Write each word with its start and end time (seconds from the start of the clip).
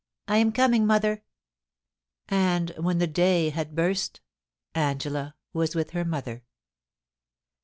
I 0.27 0.37
am 0.37 0.51
coming, 0.51 0.87
mother!' 0.87 1.21
And 2.27 2.71
when 2.71 2.97
the 2.97 3.05
day 3.05 3.49
had 3.51 3.75
burst, 3.75 4.19
Angela 4.73 5.35
was 5.53 5.75
with 5.75 5.91
her 5.91 6.03
mother. 6.03 6.43